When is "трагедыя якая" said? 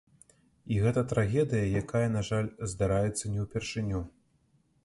1.11-2.03